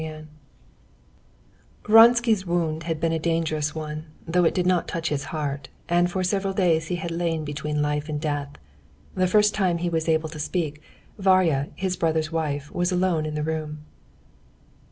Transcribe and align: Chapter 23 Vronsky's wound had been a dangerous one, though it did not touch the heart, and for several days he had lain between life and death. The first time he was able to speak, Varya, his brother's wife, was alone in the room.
Chapter 0.01 0.27
23 1.85 1.93
Vronsky's 1.93 2.45
wound 2.47 2.83
had 2.89 2.99
been 2.99 3.11
a 3.11 3.19
dangerous 3.19 3.75
one, 3.75 4.05
though 4.27 4.45
it 4.45 4.55
did 4.55 4.65
not 4.65 4.87
touch 4.87 5.11
the 5.11 5.27
heart, 5.27 5.69
and 5.87 6.09
for 6.09 6.23
several 6.23 6.53
days 6.53 6.87
he 6.87 6.95
had 6.95 7.11
lain 7.11 7.45
between 7.45 7.83
life 7.83 8.09
and 8.09 8.19
death. 8.19 8.49
The 9.13 9.27
first 9.27 9.53
time 9.53 9.77
he 9.77 9.89
was 9.91 10.09
able 10.09 10.29
to 10.29 10.39
speak, 10.39 10.81
Varya, 11.19 11.69
his 11.75 11.97
brother's 11.97 12.31
wife, 12.31 12.71
was 12.73 12.91
alone 12.91 13.27
in 13.27 13.35
the 13.35 13.43
room. 13.43 13.83